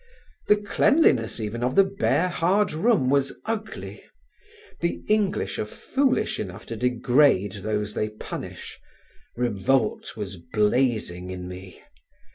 The 0.47 0.57
cleanliness 0.57 1.39
even 1.39 1.63
of 1.63 1.75
the 1.75 1.83
bare 1.83 2.29
hard 2.29 2.73
room 2.73 3.11
was 3.11 3.39
ugly; 3.45 4.03
the 4.79 5.03
English 5.07 5.59
are 5.59 5.65
foolish 5.67 6.39
enough 6.39 6.65
to 6.73 6.75
degrade 6.75 7.51
those 7.61 7.93
they 7.93 8.09
punish. 8.09 8.79
Revolt 9.37 10.17
was 10.17 10.37
blazing 10.37 11.29
in 11.29 11.47
me. 11.47 11.83